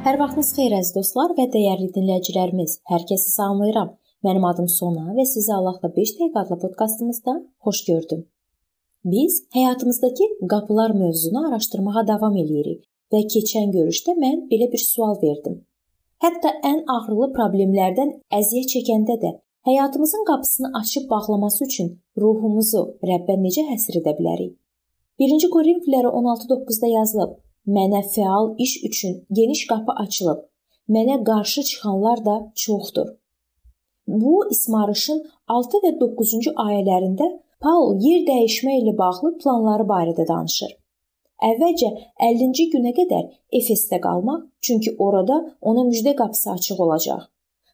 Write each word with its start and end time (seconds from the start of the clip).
Hər 0.00 0.16
vaxtınız 0.16 0.50
xeyir 0.56 0.72
əziz 0.78 0.94
dostlar 0.96 1.32
və 1.36 1.44
dəyərli 1.52 1.90
dinləyicilərimiz. 1.92 2.78
Hər 2.88 3.02
kəsi 3.08 3.34
salamlayıram. 3.34 3.90
Mənim 4.24 4.44
adım 4.48 4.68
Sona 4.72 5.12
və 5.12 5.26
sizi 5.28 5.50
Allahla 5.52 5.90
5 5.96 6.12
dəqiqə 6.20 6.40
adlı 6.40 6.56
podkastımızda 6.62 7.34
xoş 7.66 7.80
gördüm. 7.88 8.22
Biz 9.04 9.36
həyatımızdakı 9.56 10.28
qapılar 10.52 10.94
mövzusunu 11.00 11.42
araşdırmağa 11.48 12.04
davam 12.12 12.38
eləyirik 12.42 12.80
və 13.12 13.20
keçən 13.34 13.74
görüşdə 13.76 14.14
mən 14.22 14.40
belə 14.54 14.70
bir 14.72 14.82
sual 14.84 15.20
verdim. 15.26 15.60
Hətta 16.24 16.54
ən 16.70 16.80
ağrılı 16.96 17.28
problemlərdən 17.36 18.16
əziyyət 18.40 18.72
çəkəndə 18.76 19.18
də 19.26 19.34
həyatımızın 19.68 20.24
qapısını 20.32 20.72
açıb 20.80 21.10
bağlaması 21.12 21.64
üçün 21.68 21.92
ruhumuzu 22.24 22.86
Rəbbə 23.12 23.36
necə 23.44 23.68
həsr 23.68 24.00
edə 24.00 24.16
bilərik? 24.16 24.56
1-ci 25.20 25.52
Korinfillərə 25.52 26.16
16:9-da 26.24 26.94
yazılıb: 26.96 27.36
Mənə 27.76 28.00
fəal 28.14 28.46
iş 28.64 28.72
üçün 28.88 29.14
geniş 29.38 29.60
qapı 29.70 29.92
açılıb. 30.04 30.40
Mənə 30.94 31.16
qarşı 31.28 31.62
çıxanlar 31.68 32.24
da 32.28 32.36
çoxdur. 32.62 33.08
Bu 34.22 34.34
İsmarışın 34.54 35.20
6 35.56 35.80
və 35.84 35.92
9-cu 36.00 36.52
ayələrində 36.66 37.28
Paul 37.62 38.00
yer 38.06 38.24
dəyişmə 38.30 38.74
ilə 38.80 38.94
bağlı 38.98 39.36
planları 39.42 39.86
barədə 39.92 40.26
danışır. 40.32 40.72
Əvvəlcə 41.50 41.90
50-ci 42.28 42.66
günə 42.74 42.92
qədər 42.96 43.28
Efesdə 43.60 44.00
qalmaq, 44.06 44.40
çünki 44.66 44.96
orada 45.06 45.36
ona 45.60 45.84
müjdə 45.90 46.16
qapısı 46.16 46.50
açıq 46.56 46.80
olacaq. 46.86 47.22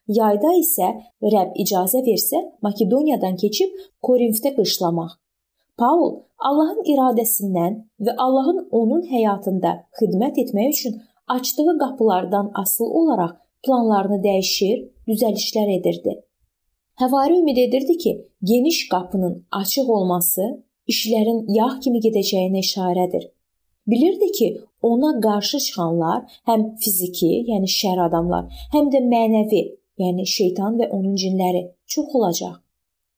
Yayda 0.07 0.53
isə 0.61 0.91
Rəbb 1.33 1.57
icazə 1.63 2.03
versə 2.05 2.43
Makedoniyadan 2.67 3.35
keçib 3.41 3.73
Korinfdə 4.07 4.53
qışlamaq. 4.59 5.17
Paul 5.77 6.07
Allahın 6.49 6.85
iradəsindən 6.91 7.75
və 8.05 8.13
Allahın 8.23 8.63
onun 8.79 9.03
həyatında 9.11 9.73
xidmət 9.99 10.39
etmək 10.43 10.71
üçün 10.73 10.95
açdığı 11.35 11.77
qapılardan 11.81 12.51
asılı 12.61 12.87
olaraq 13.01 13.35
planlarını 13.65 14.17
dəyişir, 14.23 14.79
düzəlişlər 15.09 15.71
edirdi. 15.79 16.15
Həvari 17.01 17.39
ümid 17.39 17.57
edirdi 17.57 17.97
ki, 17.97 18.13
geniş 18.43 18.89
qapının 18.89 19.45
açıq 19.51 19.89
olması 19.97 20.49
işlərin 20.93 21.45
yağ 21.57 21.71
kimi 21.83 22.01
gedəcəyinə 22.05 22.63
işarədir. 22.65 23.29
Bilirdi 23.87 24.31
ki, 24.37 24.47
ona 24.81 25.19
qarşı 25.21 25.59
çıxanlar 25.65 26.23
həm 26.49 26.69
fiziki, 26.81 27.33
yəni 27.51 27.69
şər 27.79 28.01
adamlar, 28.07 28.49
həm 28.73 28.89
də 28.93 29.03
mənəvi, 29.13 29.63
yəni 30.01 30.25
şeytan 30.37 30.79
və 30.81 30.89
onun 30.89 31.15
cinləri 31.21 31.67
çox 31.85 32.15
olacaq. 32.15 32.66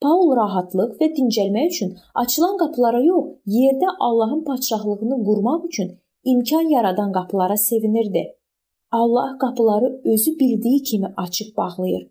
Paul 0.04 0.30
rahatlıq 0.38 0.92
və 1.00 1.08
dincəlmək 1.16 1.72
üçün 1.74 1.90
açılan 2.22 2.54
qapılara 2.60 3.00
yox, 3.04 3.26
yerdə 3.56 3.90
Allahın 4.08 4.44
padşahlığını 4.50 5.18
qurmaq 5.28 5.66
üçün 5.70 5.90
imkan 6.34 6.70
yaradan 6.76 7.12
qapılara 7.18 7.58
sevinirdi. 7.58 8.24
Allah 8.92 9.38
qapıları 9.42 10.02
özü 10.06 10.32
bildiyi 10.40 10.84
kimi 10.84 11.14
açıb 11.24 11.58
bağlayır. 11.58 12.04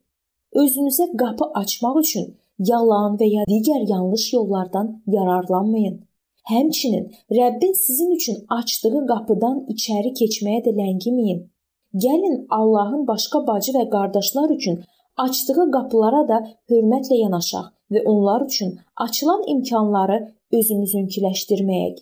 Özünüzə 0.63 1.07
qapı 1.23 1.49
açmaq 1.61 1.97
üçün 2.01 2.27
yalan 2.73 3.17
və 3.23 3.31
ya 3.37 3.47
digər 3.53 3.89
yanlış 3.93 4.33
yollardan 4.33 5.03
yararlanmayın. 5.07 5.97
Həmçinin 6.53 7.09
Rəbbin 7.39 7.75
sizin 7.87 8.11
üçün 8.19 8.37
açdığı 8.59 9.07
qapıdan 9.13 9.65
içəri 9.75 10.13
keçməyə 10.21 10.61
də 10.69 10.77
ləngiməyin. 10.83 11.41
Gəlin 12.05 12.37
Allahın 12.51 13.09
başqa 13.09 13.47
bacı 13.47 13.73
və 13.79 13.89
qardaşlar 13.97 14.57
üçün 14.59 14.85
açdığı 15.17 15.71
qapılara 15.77 16.23
da 16.29 16.45
hörmətlə 16.71 17.25
yanaşaq 17.25 17.78
və 17.93 18.03
onlar 18.05 18.45
üçün 18.47 18.79
açılan 18.97 19.43
imkanları 19.55 20.19
özümüzünkiləşdirməyək. 20.53 21.97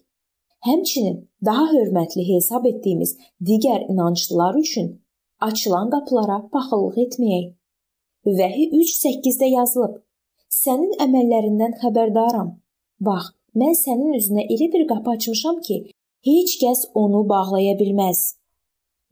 Həmçinin 0.67 1.19
daha 1.45 1.67
hörmətli 1.73 2.25
hesab 2.35 2.65
etdiyimiz 2.67 3.17
digər 3.49 3.87
inanclılar 3.93 4.55
üçün 4.55 4.89
açılan 5.41 5.91
qapılara 5.91 6.39
paxıllıq 6.53 6.97
etməyək. 7.05 7.47
Vəhi 8.39 8.65
3:8-də 8.81 9.49
yazılıb: 9.59 10.01
Sənin 10.63 10.97
əməllərindən 11.05 11.77
xəbərdaram. 11.83 12.49
Bax, 13.07 13.29
mən 13.61 13.75
sənin 13.85 14.17
üzünə 14.19 14.47
elə 14.55 14.73
bir 14.73 14.87
qapı 14.91 15.11
açmışam 15.11 15.61
ki, 15.67 15.77
heç 16.29 16.57
kəs 16.63 16.81
onu 17.03 17.21
bağlaya 17.29 17.75
bilməz. 17.83 18.21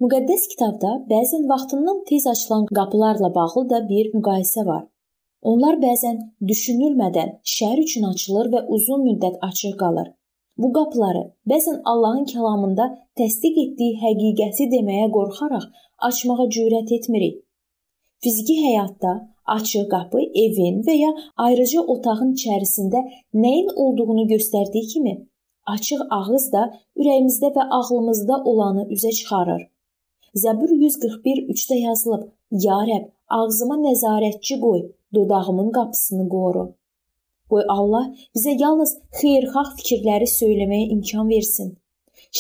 Müqəddəs 0.03 0.49
kitabda 0.53 0.91
bəzən 1.13 1.45
vaxtından 1.53 2.03
tez 2.09 2.27
açılan 2.33 2.67
qapılarla 2.79 3.35
bağlı 3.35 3.63
da 3.71 3.79
bir 3.89 4.11
müqayisə 4.17 4.67
var. 4.67 4.83
Onlar 5.51 5.77
bəzən 5.81 6.21
düşünülmədən 6.49 7.33
şər 7.55 7.81
üçün 7.83 8.07
açılır 8.11 8.51
və 8.55 8.61
uzun 8.77 9.03
müddət 9.09 9.43
açıq 9.49 9.75
qalır. 9.83 10.07
Bu 10.63 10.71
qapıları 10.77 11.25
bəzən 11.51 11.81
Allahın 11.93 12.25
kəlamında 12.31 12.87
təsdiq 13.21 13.59
etdiyi 13.65 13.99
həqiqəti 14.05 14.71
deməyə 14.75 15.11
qorxaraq 15.17 15.67
açmağa 16.09 16.47
cürət 16.57 16.95
etmirik. 16.99 17.37
Fiziki 18.23 18.57
həyatda 18.65 19.13
açıq 19.57 19.89
qapı 19.93 20.23
evin 20.45 20.81
və 20.87 20.95
ya 21.01 21.11
ayrıca 21.47 21.81
otağın 21.95 22.33
içərisində 22.39 23.03
nəyin 23.45 23.69
olduğunu 23.85 24.25
göstərdiyi 24.33 24.87
kimi, 24.93 25.15
açıq 25.77 26.07
ağız 26.19 26.47
da 26.55 26.63
ürəyimizdə 26.97 27.53
və 27.57 27.69
ağlımızda 27.79 28.43
olanı 28.53 28.87
üzə 28.97 29.13
çıxarır. 29.19 29.63
Zəbur 30.45 30.71
141:3-də 30.87 31.77
yazılıb: 31.81 32.23
Ya 32.63 32.77
Rəbb, 32.89 33.11
ağzıma 33.39 33.77
nəzarətçi 33.83 34.61
qoy, 34.61 34.83
dodağımın 35.15 35.71
qapısını 35.77 36.29
qoru. 36.35 36.65
Qoy 37.51 37.65
Allah 37.77 38.05
bizə 38.37 38.53
yalnız 38.63 38.93
xeyirxah 39.21 39.73
fikirləri 39.79 40.29
söyləməyə 40.39 40.87
imkan 40.95 41.29
versin. 41.35 41.73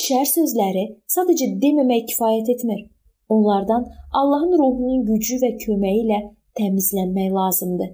Şər 0.02 0.26
sözləri 0.30 0.84
sadəcə 1.14 1.48
deməmək 1.64 2.06
kifayət 2.12 2.52
etmir. 2.54 2.80
Onlardan 3.28 3.88
Allahın 4.20 4.54
ruhunun 4.60 5.04
gücü 5.10 5.40
və 5.42 5.50
köməyi 5.64 6.04
ilə 6.04 6.20
təmizlənmək 6.58 7.34
lazımdır. 7.40 7.90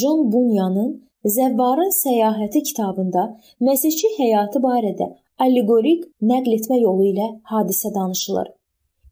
John 0.00 0.26
Bunyanın 0.32 0.92
Zəvvarın 1.36 1.90
səyahəti 2.02 2.62
kitabında 2.62 3.24
Məsihçi 3.60 4.14
həyatı 4.18 4.62
barədə 4.62 5.08
allegorik 5.44 6.04
nəql 6.30 6.54
etmə 6.58 6.78
yolu 6.82 7.10
ilə 7.12 7.26
hadisə 7.52 7.94
danışılır. 7.94 8.48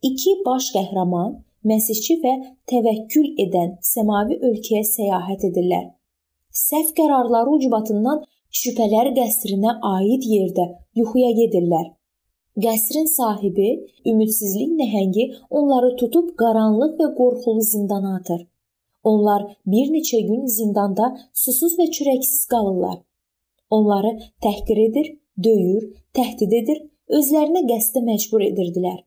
İki 0.03 0.33
baş 0.47 0.71
qəhrəman 0.77 1.35
məsihçi 1.71 2.17
və 2.23 2.33
təvəkkül 2.71 3.29
edən 3.45 3.77
səmavi 3.91 4.39
ölkəyə 4.49 4.83
səyahət 4.93 5.47
edirlər. 5.51 5.87
Səhv 6.57 6.93
qərarları 6.99 7.53
ucbatından 7.59 8.23
şübhələr 8.61 9.13
qəsrinə 9.19 9.77
aid 9.93 10.27
yerdə 10.33 10.67
yuxuya 11.01 11.33
gedirlər. 11.41 11.87
Qəsrin 12.65 13.09
sahibi, 13.13 13.71
ümidsizlik 14.11 14.71
nəhəngi 14.81 15.25
onları 15.59 15.91
tutub 16.01 16.31
qaranlıq 16.41 16.95
və 17.01 17.09
qorxulu 17.19 17.65
zindana 17.73 18.15
atır. 18.21 18.47
Onlar 19.11 19.43
bir 19.73 19.91
neçə 19.97 20.23
gün 20.29 20.47
zindanda 20.55 21.11
susuz 21.43 21.77
və 21.81 21.91
çörəksiz 21.99 22.47
qalırlar. 22.53 22.97
Onları 23.77 24.13
təhqir 24.47 24.81
edir, 24.87 25.13
döyür, 25.45 25.85
təhdid 26.17 26.57
edir, 26.61 26.81
özlərinə 27.19 27.67
qəsdə 27.69 28.03
məcbur 28.09 28.47
edirdilər. 28.49 28.99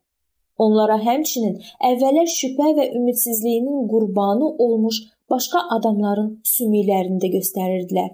Onlara 0.66 0.98
həmçinin 1.04 1.56
əvvəllər 1.90 2.28
şübhə 2.34 2.74
və 2.80 2.86
ümidsizliyinin 3.00 3.88
qurbanı 3.92 4.50
olmuş 4.66 5.02
başqa 5.32 5.62
adamların 5.78 6.32
sümüklərini 6.54 7.20
də 7.24 7.32
göstərirdilər. 7.38 8.10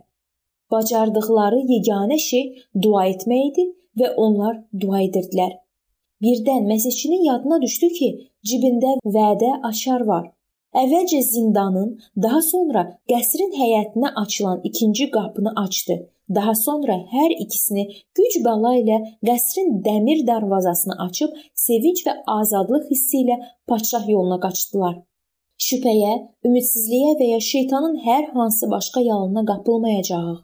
Bacardıqları 0.71 1.61
yeganə 1.71 2.17
şey 2.21 2.45
dua 2.85 3.05
etmək 3.13 3.49
idi 3.49 3.65
və 4.01 4.11
onlar 4.27 4.61
dua 4.85 5.01
edirdilər. 5.07 5.53
Birdən 6.21 6.67
məsihçinin 6.69 7.25
yadına 7.29 7.61
düşdü 7.61 7.89
ki, 7.97 8.09
cibində 8.49 8.95
vədə 9.17 9.51
açar 9.69 10.05
var. 10.11 10.34
Əvvəlcə 10.83 11.21
zindanın, 11.31 11.95
daha 12.23 12.41
sonra 12.41 12.83
qəsrin 13.11 13.55
həyətinə 13.61 14.11
açılan 14.23 14.59
ikinci 14.69 15.09
qapını 15.11 15.53
açdı 15.65 15.97
Daha 16.33 16.55
sonra 16.55 16.95
hər 17.11 17.33
ikisini 17.37 17.83
güc 18.17 18.37
bəla 18.45 18.71
ilə 18.81 18.95
qəsrin 19.27 19.75
dəmir 19.85 20.23
darvazasını 20.29 20.95
açıb 21.05 21.35
sevinc 21.65 22.01
və 22.07 22.15
azadlıq 22.37 22.87
hissi 22.93 23.21
ilə 23.23 23.37
padşah 23.69 24.07
yoluna 24.09 24.39
qaçdılar. 24.45 24.95
Şübhəyə, 25.65 26.15
ümidsizliyə 26.47 27.11
və 27.19 27.27
ya 27.33 27.39
şeytanın 27.51 27.99
hər 28.07 28.31
hansı 28.33 28.71
başqa 28.71 29.05
yalana 29.05 29.45
qapılmayacağıq. 29.51 30.39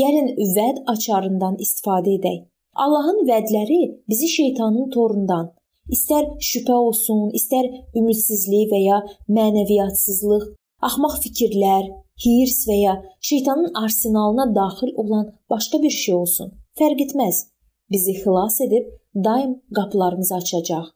Gəlin 0.00 0.32
vəd 0.56 0.82
açarından 0.94 1.60
istifadə 1.64 2.16
edək. 2.16 2.40
Allahın 2.84 3.22
vədləri 3.28 3.80
bizi 4.08 4.28
şeytanın 4.28 4.90
torundan, 4.90 5.52
istər 5.94 6.26
şübhə 6.50 6.76
olsun, 6.88 7.30
istər 7.38 7.68
ümidsizlik 7.98 8.72
və 8.72 8.80
ya 8.82 8.98
mənəviyyatsızlıq, 9.38 10.48
axmaq 10.88 11.20
fikirlər, 11.24 11.88
hirs 12.24 12.64
və 12.68 12.76
ya 12.80 12.94
şeytanın 13.28 13.72
arsenalına 13.84 14.46
daxil 14.54 14.92
olan 15.02 15.30
başqa 15.50 15.82
bir 15.82 15.94
şey 16.02 16.14
olsun. 16.14 16.52
Fərq 16.78 17.02
etməz. 17.06 17.46
Bizi 17.90 18.12
xilas 18.20 18.60
edib 18.60 18.86
daim 19.24 19.62
qapılarımızı 19.76 20.34
açacaq. 20.34 20.86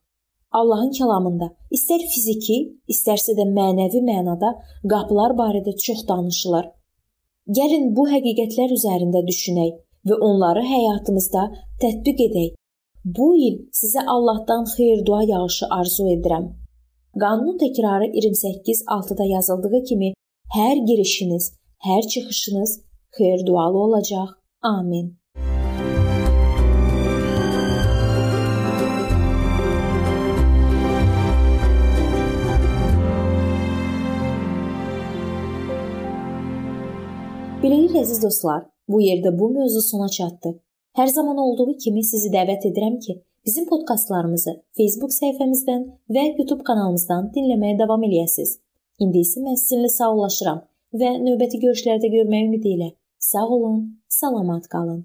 Allahın 0.59 0.91
kəlamında 0.99 1.47
istər 1.77 2.03
fiziki, 2.13 2.59
istərsə 2.91 3.37
də 3.39 3.47
mənəvi 3.59 4.01
mənada 4.03 4.51
qapılar 4.93 5.37
barədə 5.39 5.77
çox 5.87 6.03
danışılır. 6.09 6.67
Gəlin 7.59 7.93
bu 7.97 8.09
həqiqətlər 8.11 8.75
üzərində 8.75 9.23
düşünək 9.27 9.77
və 10.11 10.19
onları 10.29 10.65
həyatımızda 10.67 11.45
tətbiq 11.83 12.25
edək. 12.27 12.51
Bu 13.05 13.27
il 13.37 13.55
sizə 13.73 14.03
Allahdan 14.07 14.65
xeyir-dua 14.77 15.23
yağışı 15.23 15.67
arzu 15.77 16.05
edirəm. 16.15 16.45
Qanunun 17.23 17.57
təkrarı 17.63 18.07
28.6-da 18.13 19.25
yazıldığı 19.25 19.83
kimi 19.89 20.11
hər 20.57 20.77
girişiniz, 20.89 21.53
hər 21.87 22.03
çıxışınız 22.09 22.81
xeyir-dualı 23.17 23.79
olacaq. 23.87 24.29
Amin. 24.63 25.17
Beləliklə 37.63 38.05
əziz 38.05 38.23
dostlar, 38.23 38.67
bu 38.89 39.01
yerdə 39.01 39.39
bu 39.39 39.55
mövzu 39.57 39.81
sona 39.83 40.09
çatdı. 40.09 40.61
Hər 40.99 41.07
zaman 41.07 41.39
olduğu 41.39 41.77
kimi 41.83 42.03
sizi 42.05 42.33
dəvət 42.35 42.65
edirəm 42.67 42.97
ki, 43.05 43.15
bizim 43.47 43.67
podkastlarımızı 43.71 44.55
Facebook 44.79 45.13
səhifəmizdən 45.15 45.85
və 46.17 46.25
YouTube 46.33 46.65
kanalımızdan 46.67 47.29
dinləməyə 47.37 47.77
davam 47.79 48.03
eləyəsiniz. 48.09 48.57
İndi 49.05 49.23
isə 49.23 49.43
mən 49.45 49.55
sizinlə 49.61 49.91
sağollaşıram 49.95 50.59
və 51.03 51.13
növbəti 51.27 51.61
görüşlərdə 51.63 52.11
görmək 52.17 52.49
ümidi 52.49 52.75
ilə 52.75 52.91
sağ 53.31 53.47
olun, 53.57 53.79
salamat 54.09 54.67
qalın. 54.73 54.99